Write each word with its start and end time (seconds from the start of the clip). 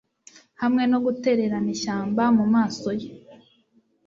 hamwe 0.61 0.83
no 0.91 0.97
gutererana 1.05 1.69
ishyamba 1.75 2.23
mumaso 2.37 2.89
ye 3.01 3.09